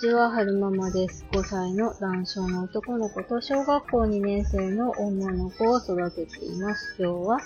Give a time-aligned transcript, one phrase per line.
[0.00, 1.24] ちは、はるままです。
[1.30, 6.96] 5歳の男性の男の子と小学校2年生の女の子を育てています。
[6.98, 7.38] 今日は、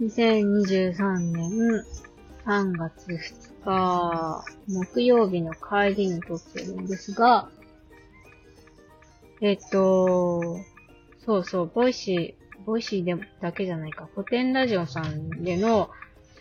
[0.00, 1.84] 2023年
[2.44, 7.48] 3月2日、木曜日の帰りに撮ってるんですが、
[9.40, 10.58] えっと、
[11.24, 15.88] そうそう、 Voicy、Voicyでだけじゃないか、コテンラジオさんでの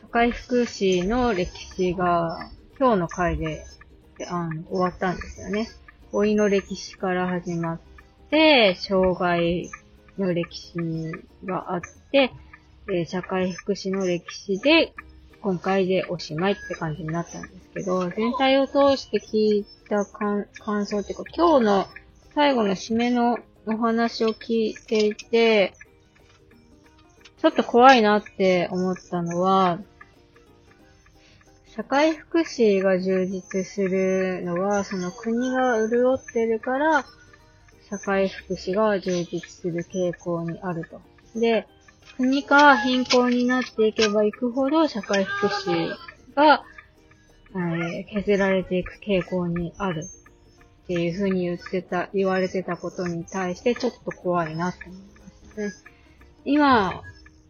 [0.02, 3.66] 社会福祉の歴史が今日の回で
[4.28, 5.70] あの終わったんですよね。
[6.12, 7.80] 老いの歴史から始まっ
[8.30, 9.70] て、障害
[10.18, 10.74] の歴史
[11.46, 12.32] があって、
[12.92, 14.94] え社会福祉の歴史で、
[15.42, 21.88] 今回でおしまいって感じになったんですけど、全体を通して聞いた感想っていうか、今日の
[22.36, 25.74] 最後の締めのお話を聞いていて、
[27.38, 29.80] ちょっと怖いなって思ったのは、
[31.76, 37.06] 社会福祉が充実するのは、その国が潤ってるから、
[37.90, 41.00] 社会福祉が充実する傾向にあると。
[41.40, 41.68] で、
[42.18, 45.90] 国が貧困になっていけばいくほど、社会福祉
[46.36, 46.64] が、
[47.52, 50.04] えー削られていく傾向にある
[50.84, 55.92] っていうふうに言ってた、言われてたことに対して、ちょっと怖いなって思いますね。
[56.46, 57.02] 今、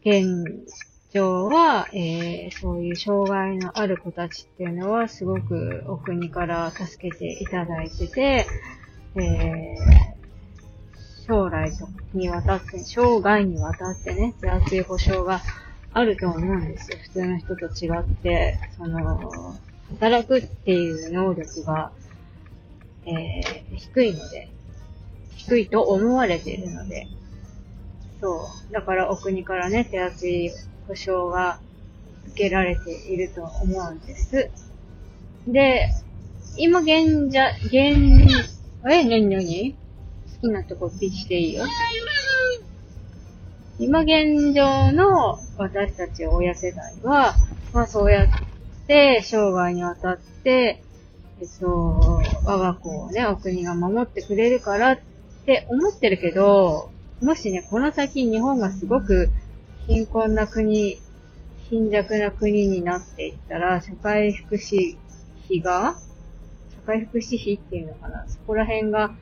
[0.06, 0.66] 現
[1.14, 8.48] 状は、えーそういう障害のある子たちっていうのはすごくお国から助けていただいてて、
[9.16, 10.20] えー
[11.28, 11.72] 将来
[12.14, 15.42] にわたって、生涯にわたってね、手厚い保障が
[15.94, 16.98] あると思うんですよ。
[17.04, 19.60] 普通の人と違って、その、
[19.92, 21.92] 働くっていう能力が、
[23.06, 24.50] えー低いので、
[25.36, 27.08] 低いと思われているので、
[28.20, 28.74] そう。
[28.74, 30.52] だからお国からね、手厚い
[30.90, 31.60] 保障が
[32.30, 34.50] 受けられていると思うんです。
[35.48, 35.90] で、
[36.58, 37.74] 今現在、現、
[38.90, 39.76] え、なになに
[40.42, 41.66] 好きなとこピッしていいよ。
[43.78, 47.36] 今現状の私たち親世代は、
[47.72, 48.28] まあそうやっ
[48.88, 50.82] て生涯にわたって、
[51.40, 51.68] えっと、
[52.46, 55.00] 我が子をね、お国が守ってくれるからっ
[55.46, 56.90] て思ってるけど、
[57.22, 59.30] もしね、この先日本がすごく
[59.90, 61.02] 貧困な国、
[61.68, 64.98] 貧弱な国になっていったら、社会福祉
[65.46, 65.98] 費が、
[66.76, 69.16] 社会福祉費っていうのかな、そこら辺が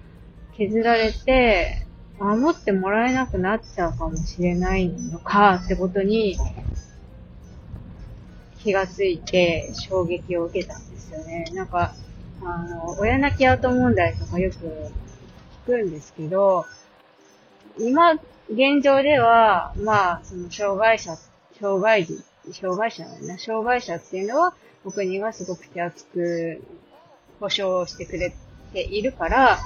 [0.57, 1.87] 削られて、
[2.19, 6.35] 守ってもらえなくなっちゃうかもしれないのかってことに
[8.59, 11.45] 気がついて衝撃を受けたんですよね。
[11.53, 11.95] なんか、
[12.43, 16.65] あの、親泣き跡問題とかよく聞くんですけど、
[17.79, 18.15] 今、
[18.49, 21.17] 現状では、まあ、その障害者、
[21.59, 24.53] 障害児、障害者なんだな、障害者っていうのは、
[24.85, 26.61] お国がすごく手厚く
[27.39, 28.33] 保障してくれ
[28.71, 29.59] ているから、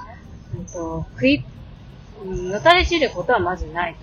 [0.57, 1.43] うんと、食い、
[2.23, 3.95] うんのたれ知ることはまずない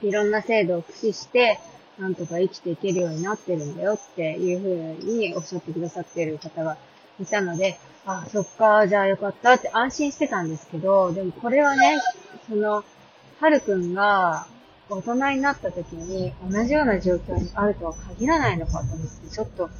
[0.00, 0.06] と。
[0.06, 1.58] いろんな制度を駆使して、
[1.98, 6.76] なんとか生きていけるようになってるんだよっていうふうにおっしゃってくださってる方が
[7.20, 11.98] いたので、あ、そっか、じゃあよかったって安心してたんですけど、でもこれはね、
[12.48, 12.84] その、
[13.40, 14.46] はるくんが
[14.90, 19.70] 大人になった時に同じような状況にあるとは限らないのかと思って、ちょっと、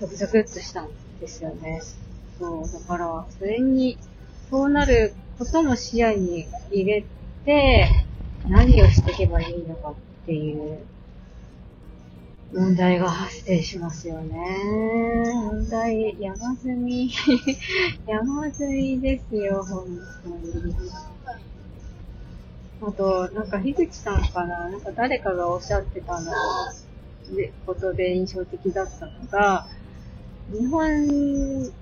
[0.00, 0.88] ゾクゾクっとしたん
[1.20, 1.80] ですよね。
[2.40, 3.96] そう、だから、それに、
[4.50, 7.04] そうなることも視野に入れ
[7.44, 7.88] て、
[8.48, 9.94] 何をしていけばいいのかっ
[10.26, 10.84] ていう
[12.52, 14.58] 問題が発生しますよね。
[15.32, 17.08] 問題、山積み、
[18.04, 19.86] 山積みですよ、本
[20.24, 20.74] 当に。
[22.84, 26.30] あと、なんか、樋口さんかななんか誰かがおっしゃってたの
[27.36, 29.66] で、ことで印象的だったのが、
[30.50, 31.72] 日本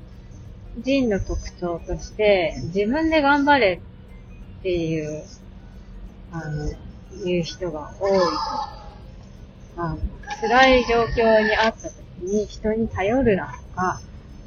[0.78, 3.80] 人の特徴として、自分で頑張れ
[4.60, 5.24] っていう、
[6.32, 6.70] あの、
[7.24, 8.80] 言う人が多いと。
[9.76, 9.98] あの
[10.40, 14.00] 辛い状況にあった時に人に頼るなとか、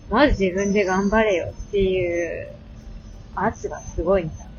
[0.09, 2.49] まず自分で頑張れよっていう
[3.35, 4.52] 圧がすごいんだ。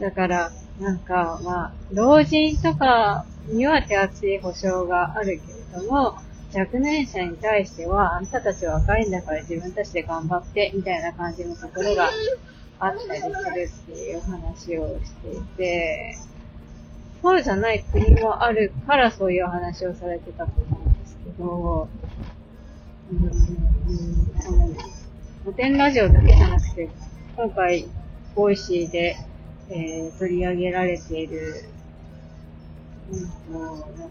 [0.00, 6.16] だから、なんか、まあ、老人とかには手厚い保障があるけれども、
[6.54, 12.10] 若年者に対しては、あんたたち若いんだから自分たちで頑張って、みたいな感じのところが
[12.78, 16.16] あったりするっていう話をしていて、
[17.22, 21.88] そうじゃない国もあるからそういう話をされてたと思うんですけど、
[23.10, 24.68] うん、うん、その、
[25.44, 26.88] コテンラジオだけじゃなくて、
[27.36, 27.88] 今回、
[28.34, 29.16] Voicy で、
[29.68, 31.64] えー取り上げられている、
[33.50, 34.08] なんだっ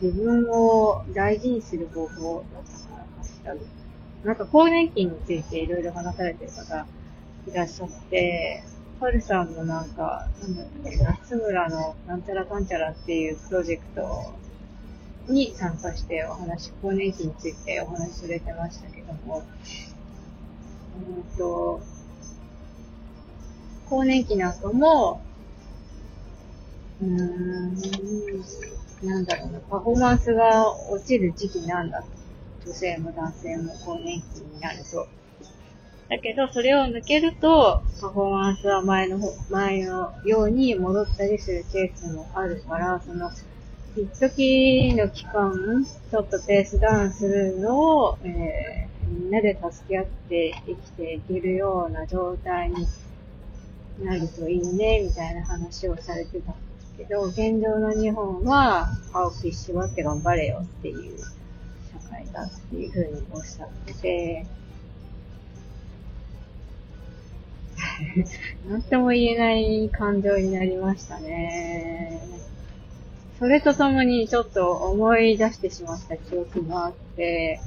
[0.00, 2.62] け自分を大事にする方法だっ
[3.44, 3.56] たか
[4.24, 6.86] な、んか更年期についていろいろ話されてる方
[7.46, 8.62] いらっしゃって、
[9.00, 14.34] パルさんもなんか、なんだっけ、夏村のなんちゃらかんちゃらっていうプロジェクト
[15.28, 19.44] に参加してお話、更年期についてお話しされてましたけども、
[20.96, 21.80] うんと、
[23.88, 25.20] 更年期の後も、
[27.00, 27.74] うーん、
[29.02, 32.04] なんだろうな、パフォーマンスが落ちる時期なんだ。
[32.64, 35.06] 女性も男性も更年期になると。
[36.08, 39.18] だけど、それを抜けると、パフォーマンスは前の、
[39.50, 43.30] 前のように戻ったりするケースもあるから、その、
[43.96, 52.86] 一時の期間、ちょっとペースダウンするのを、えー、みんなで助け合って生きていけるような状態に
[54.02, 64.46] なるといいね、みたいな話をされてたんですけど、現状の日本は、歯を食いしばって頑張れよっていう社会だっていうふうにおっしゃってて、
[68.68, 72.20] なんとも言えない感情になりましたね。
[73.38, 77.60] それとともにちょっと思い出してしまった記憶があって、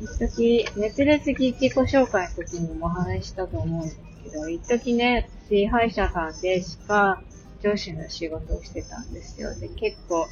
[0.00, 7.22] 一時、熱烈自己紹介の時にもお話したと思うんですけど、一時ね、私歯医者さんで歯科
[7.60, 9.54] 助手の仕事をしてたんですよ。
[9.54, 10.26] で、結構、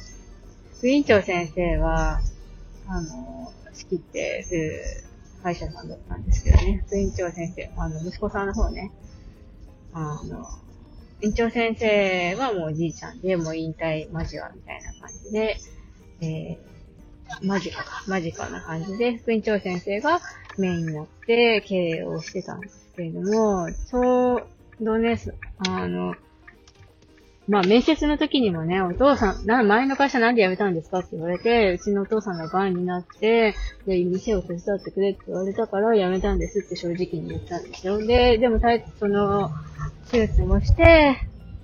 [0.79, 2.19] 副院長先生は、
[2.87, 4.81] あの、仕切ってる
[5.43, 8.91] 歯医者さんだったんですけどね、副院長先生、あの、息子さんの方ね、
[9.93, 10.43] あの、
[11.21, 15.57] 院長先生はもうおじいちゃんで、もう引退間近みたいな感じで、
[16.21, 20.19] えー、間近か、間近な感じで、副院長先生が
[20.57, 24.47] メインになって経営をしてたんですけれども、ちょう
[24.81, 25.19] どね、
[25.59, 26.15] あの、
[27.47, 30.99] まあ、面接の時にもね、お父さん、な、前の会社なんで辞めたんですか？
[30.99, 33.55] って言われて、うちのお父さんが癌になって、
[33.85, 37.97] で、店を手伝ってくれって言われたから辞めたんですって正直に言ったんですよ。
[37.97, 38.59] で、でも、
[38.99, 39.51] その、
[40.09, 41.17] 手術もして、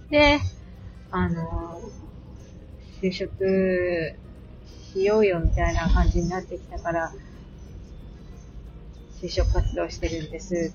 [0.10, 0.40] で、
[1.12, 1.82] あの、
[3.02, 4.18] 就職
[4.94, 7.12] しようよみたいな感じになってきたから、
[9.22, 10.74] 就職活動してるんです。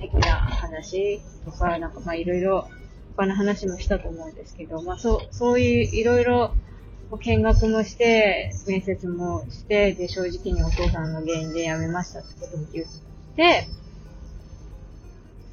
[0.00, 2.68] 的な話とか、なんかまあいろいろ
[3.16, 6.54] 他の話もしたと思うんですけど、まあそう、そういういろいろ
[7.20, 12.86] 見学もして、面接もして、で、正直にお父さんの原因で辞めましたってことも言っ
[13.36, 13.68] て、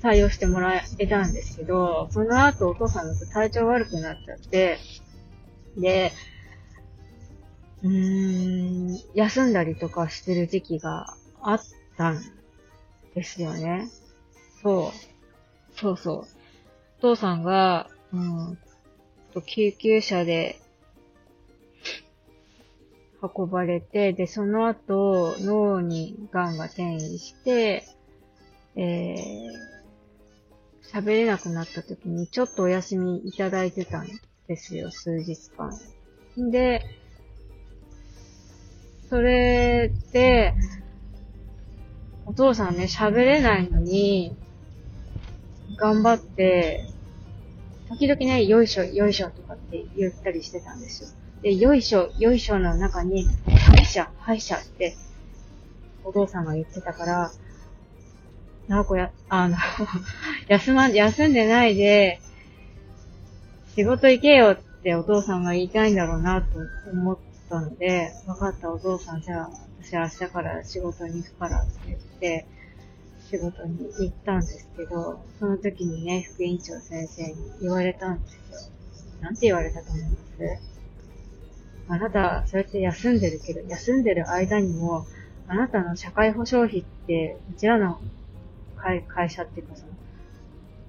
[0.02, 4.78] 採用してもらえたんですけど、その後お父さんの体調悪くなっちゃって、
[5.78, 6.12] で、
[7.84, 11.62] うーん、休んだりとかしてる時期があっ
[11.98, 12.22] たん
[13.14, 13.90] ですよね。
[14.64, 15.78] そう。
[15.78, 16.18] そうそう。
[17.00, 18.58] お父さんが、うん、
[19.46, 20.60] 救急車で
[23.22, 27.86] 運ばれて、で、その後、脳に癌が転移して、
[28.76, 29.74] えー、
[30.92, 34.08] 喋れなくなった時にちょっとお休みいただいてたん
[34.48, 35.72] ですよ、数日間。
[36.52, 36.82] で、
[39.10, 40.54] それで、
[42.26, 44.36] お父さんね、喋れないのに、
[45.78, 46.88] 頑張って、
[47.90, 51.10] 時々ね、よいしょ、よいしょとかって言ったりしてたんですよ。
[51.42, 54.96] で、よいしょ、よいしょの中に、歯医者、歯医者って、
[56.04, 57.32] お父さんが言ってたから、
[58.68, 59.58] なおこや、あの
[60.48, 62.22] 休ま、休んでないで、
[63.76, 66.48] 仕事行けよってお父さんが言いたいんだろうなと
[66.92, 67.18] 思っ
[67.50, 69.50] たので、分かったお父さん、じゃあ、
[69.82, 72.48] 私明日から仕事に行くからって言って、
[73.34, 78.42] 仕事に行ったんですけど、その時にね、副院長先生に言われたんですよ。
[79.22, 80.16] なんて言われたと思います？
[81.88, 85.08] あなた、そうやって休んでるけど、休んでる間にも、
[85.48, 88.00] あなたの社会保障費って、うちらの
[88.76, 89.88] 会社っていうかその、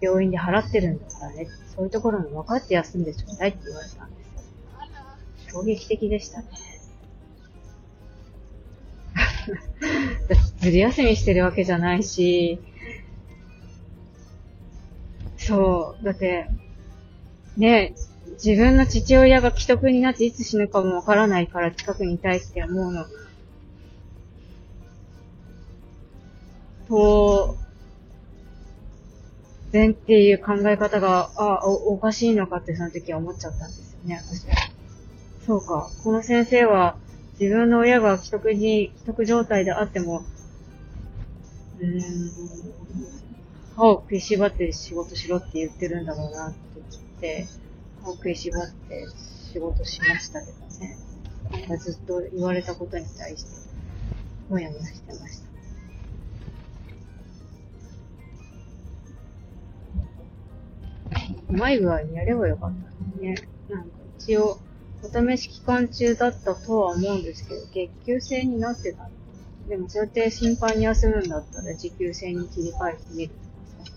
[0.02, 5.60] 病院で払ってるんだからね、そういうところも分かって休んでちょうだいって言われたんですよ。
[5.62, 6.48] 衝撃的でしたね。
[10.60, 12.60] ずり休みしてるわけじゃないし、
[15.36, 16.48] そう、だって、
[17.56, 17.94] ね、
[18.42, 23.06] 自分の父親が既得になっていつ死ぬかもわからないから近くにいたいって思うの。
[26.88, 27.56] と、
[29.74, 34.54] 然っていう考え方が、あお、おかしいのかってその時は思っちゃったんですよね、私は。
[35.44, 35.90] そうか。
[36.04, 36.96] この先生は、
[37.40, 40.24] 自分の親が既得に、既得状態であっても、
[41.80, 42.30] うん、
[43.74, 47.48] 歯を食いしばって仕事しろって言ってるんだろうなって言って、
[48.02, 49.06] 歯を食いしばって
[49.52, 51.76] 仕事しましたけどね。
[51.78, 53.50] ずっと言われたことに対して、
[54.48, 55.44] もやもやしてました。
[61.48, 62.72] うまい具合にやればよかっ
[63.16, 63.34] たね。
[63.68, 64.58] なんか一応、
[65.04, 69.10] お試し期間中だったとは思うんですけど、月給制になってた
[69.68, 73.92] でもそうやって頻繁に休むんだったら時給制に切り替えてみるとかさ、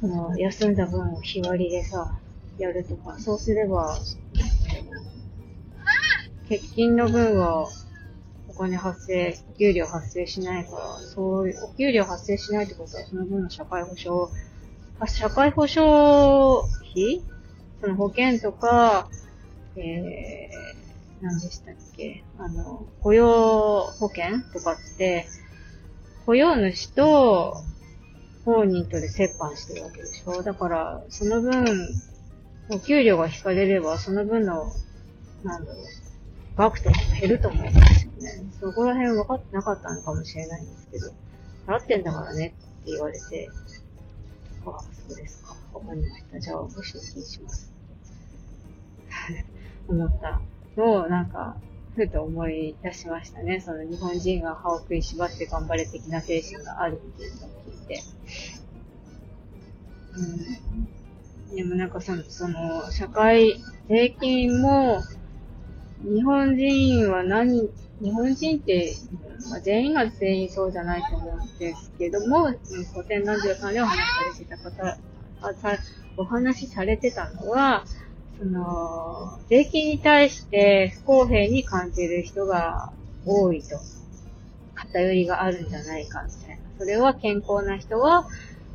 [0.00, 2.18] その、休んだ分を日割りでさ、
[2.58, 3.98] やるとか、そうすれば、
[6.48, 7.66] 欠勤の分は
[8.48, 14.32] お金発生、給料発生しないから、そういう、お給料発生しないってことはその分の社会保障、
[15.00, 17.22] あ、社会保障費
[17.80, 19.08] その保険とか、
[19.78, 22.24] えー、何でしたっけ？
[22.38, 25.26] あの、雇用保険とかって、
[26.24, 27.62] 雇用主と
[28.44, 30.42] 本人とで折半してるわけでしょ？
[30.42, 31.64] だから、その分、
[32.70, 34.72] お給料が引かれれば、その分の、
[35.44, 35.84] なんだろう、
[36.56, 38.44] 額とか減ると思うんですよね。
[38.58, 41.12] そこら辺分かってなかったのかもしれないんですけど、
[41.66, 43.50] 払ってんだからねって言われて、
[44.64, 45.54] ああ、そうですか。
[45.74, 46.40] わかりました。
[46.40, 47.72] じゃあ、ご出勤します。
[49.88, 50.40] 思った
[50.76, 51.56] のを、なんか、
[51.94, 53.60] ふと思い出しましたね。
[53.60, 58.02] その日本人が歯を食いしばって頑張れ的な精神があるっていうのを聞いて。
[61.50, 61.56] うん。
[61.56, 63.56] でもなんかその、その、社会、
[63.88, 65.02] 税金も、
[66.02, 67.70] 日本人は何、
[68.02, 68.94] 日本人って、
[69.48, 72.48] まあ、全員が全員そうじゃないと思うんですけども、
[72.92, 73.96] 古典ラジオさんでお話
[74.36, 74.98] しされてた方、
[75.40, 75.78] あさ
[76.18, 77.84] お話しされてたのは、
[78.38, 82.92] その、税金に対して不公平に感じる人が
[83.24, 83.80] 多いと。
[84.74, 86.56] 偏りがあるんじゃないかみたいな。
[86.78, 88.26] それは健康な人は、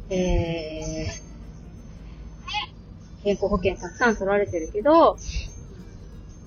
[0.10, 1.32] えー、
[3.24, 5.18] 健康保険たくさん取られてるけど、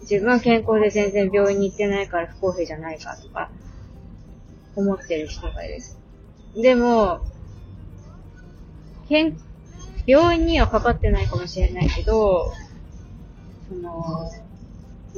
[0.03, 3.51] 自分は健康で全然病院に行ってないから不公平じゃないかとか、
[4.77, 5.81] 思ってる人がいる。
[6.61, 7.21] でも、
[9.09, 9.39] 健、
[10.07, 12.53] 病院にはかかってないかもしれないけど、
[13.69, 14.31] その、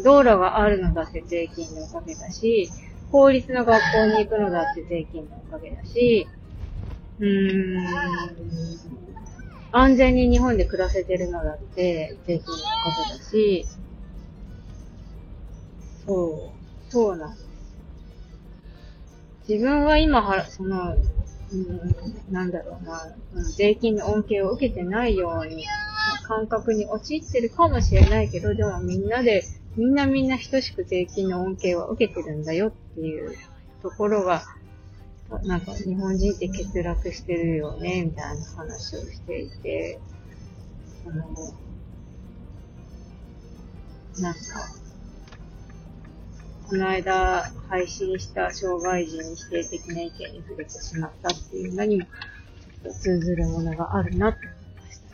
[0.04, 2.70] 道路があるのだって税金のおかげだし、
[3.10, 6.26] 公立の学校に行くのだって税金のおかげだし、
[7.18, 7.86] うーん、
[9.72, 13.66] 安全に日本で暮らせてるのだって税金のおかげだし、
[16.06, 16.52] そ
[16.88, 17.46] う、そうなんです。
[19.48, 23.02] 自分は今は、その、うん、なんだろうな、
[23.56, 25.64] 税金の恩恵を受けてないように、
[26.26, 29.44] 感覚に陥ってるかもしれないけど、でもみんなで、
[29.76, 33.36] みんなみんな等しく税金の恩恵は受けてるんだよっていう
[33.82, 34.42] ところが、
[35.44, 40.00] なんか日本人って欠落してるよね、みたいな話をしていて、
[41.06, 41.24] あの、
[44.18, 44.40] なんか、
[46.68, 54.38] この間配信した障害児に否定的な意見に触れてしまったっていうのにも、ちょっと通ずるものがあるなって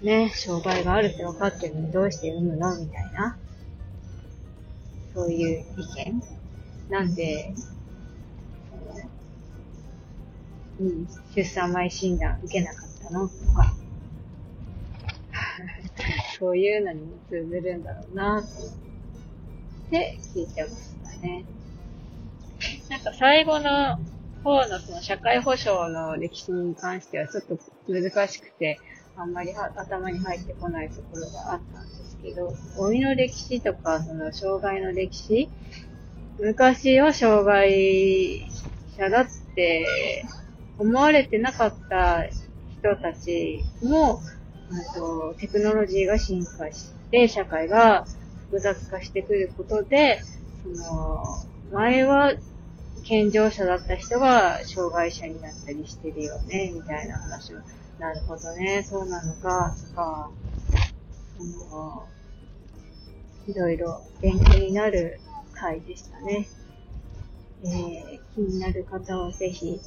[0.03, 0.31] ね。
[0.35, 3.39] 障害があるって分かってるのにどうして読むのみたいな。
[5.15, 6.23] そういう意見。
[6.91, 7.55] なんで、
[10.81, 13.29] うん、出産前診断受けなかったの？
[13.29, 13.75] とか。
[16.39, 18.45] そういうのにも通ずるんだろうな、っ
[19.91, 20.97] て聞いてます。
[21.23, 21.45] ね。
[22.89, 23.99] なんか最後の
[24.43, 28.79] 方のその社会保障の歴史に関してはちょっと難しくて、
[29.17, 35.51] あんまり頭に入ってこないところがあったんですけど、ゴミの歴史とか、その障害の歴史
[36.39, 38.47] 昔は障害
[38.97, 39.87] 者だって
[40.79, 44.21] 思われてなかった人たちも、
[44.95, 48.07] とテクノロジーが進化して、社会が
[48.47, 50.21] 複雑化してくることで、
[50.63, 51.23] その、
[51.73, 52.33] 前は
[53.05, 57.59] 健常者だった人が障害者になったりしてるよね、みたいな話を。
[58.03, 60.29] なるほどね、そうなのか、とか、
[61.39, 61.45] そ
[61.77, 62.09] の、
[63.47, 65.21] いろいろ勉強になる
[65.53, 66.49] 回でしたね。
[67.63, 69.81] えー、気になる方はぜひ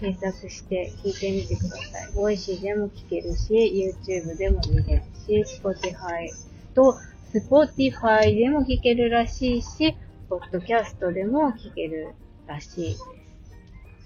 [0.00, 2.12] 検索して聞いてみてください。
[2.14, 6.28] Voicy でも聞けるし、YouTube でも見れるし、Spotify
[6.74, 6.96] と
[7.34, 9.94] Spotify でも聞けるらしいし、
[10.30, 12.14] ポッドキャストでも聞ける
[12.46, 13.04] らしいです。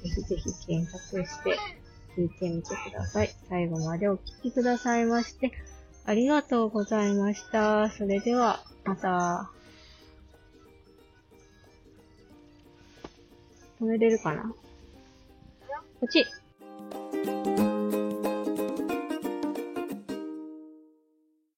[0.03, 1.57] ぜひぜひ検索して
[2.17, 3.31] 聞いてみてください。
[3.49, 5.53] 最後までお聞きくださいまして、
[6.05, 7.91] ありがとうございました。
[7.91, 9.51] それでは、また。
[13.81, 14.53] 止めれるかな？
[16.01, 16.27] こっち。